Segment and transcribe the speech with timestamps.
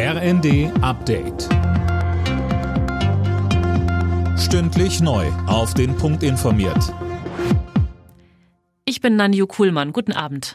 [0.00, 1.48] RND Update.
[4.38, 5.26] Stündlich neu.
[5.48, 6.94] Auf den Punkt informiert.
[8.84, 9.92] Ich bin Nanju Kuhlmann.
[9.92, 10.54] Guten Abend.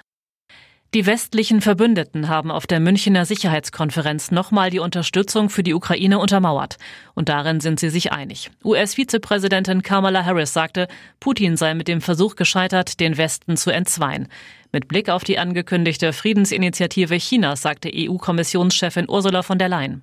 [0.93, 6.77] Die westlichen Verbündeten haben auf der Münchner Sicherheitskonferenz nochmal die Unterstützung für die Ukraine untermauert.
[7.13, 8.49] Und darin sind sie sich einig.
[8.63, 10.87] US-Vizepräsidentin Kamala Harris sagte,
[11.19, 14.29] Putin sei mit dem Versuch gescheitert, den Westen zu entzweien.
[14.75, 20.01] Mit Blick auf die angekündigte Friedensinitiative Chinas sagte EU-Kommissionschefin Ursula von der Leyen.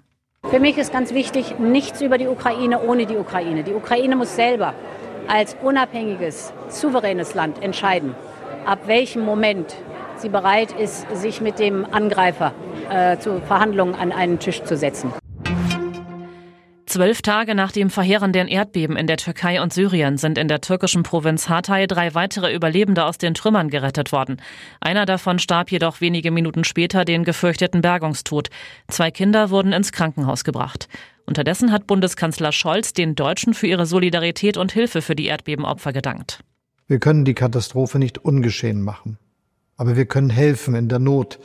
[0.49, 3.65] Für mich ist ganz wichtig, nichts über die Ukraine ohne die Ukraine.
[3.65, 4.75] Die Ukraine muss selber
[5.27, 8.15] als unabhängiges, souveränes Land entscheiden,
[8.65, 9.75] ab welchem Moment
[10.19, 12.55] sie bereit ist, sich mit dem Angreifer
[12.91, 15.13] äh, zu Verhandlungen an einen Tisch zu setzen.
[16.91, 21.05] Zwölf Tage nach dem verheerenden Erdbeben in der Türkei und Syrien sind in der türkischen
[21.05, 24.43] Provinz Hatay drei weitere Überlebende aus den Trümmern gerettet worden.
[24.81, 28.51] Einer davon starb jedoch wenige Minuten später den gefürchteten Bergungstod.
[28.89, 30.89] Zwei Kinder wurden ins Krankenhaus gebracht.
[31.27, 36.41] Unterdessen hat Bundeskanzler Scholz den Deutschen für ihre Solidarität und Hilfe für die Erdbebenopfer gedankt.
[36.89, 39.17] Wir können die Katastrophe nicht ungeschehen machen,
[39.77, 41.39] aber wir können helfen in der Not.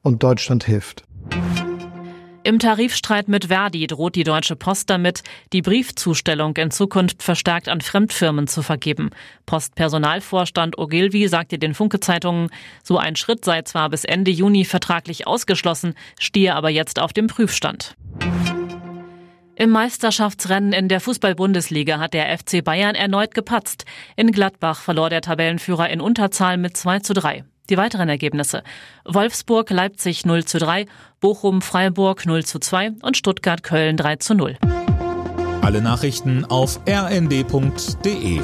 [0.00, 1.04] Und Deutschland hilft.
[2.50, 7.80] Im Tarifstreit mit Verdi droht die Deutsche Post damit, die Briefzustellung in Zukunft verstärkt an
[7.80, 9.10] Fremdfirmen zu vergeben.
[9.46, 12.50] Postpersonalvorstand Ogilvy sagte den Funke-Zeitungen,
[12.82, 17.28] so ein Schritt sei zwar bis Ende Juni vertraglich ausgeschlossen, stehe aber jetzt auf dem
[17.28, 17.94] Prüfstand.
[19.54, 23.84] Im Meisterschaftsrennen in der Fußball-Bundesliga hat der FC Bayern erneut gepatzt.
[24.16, 27.44] In Gladbach verlor der Tabellenführer in Unterzahl mit 2 zu 3.
[27.70, 28.62] Die weiteren Ergebnisse.
[29.04, 30.86] Wolfsburg, Leipzig 0 zu 3,
[31.20, 34.58] Bochum, Freiburg 0 zu 2 und Stuttgart, Köln 3 zu 0.
[35.62, 38.40] Alle Nachrichten auf rnd.de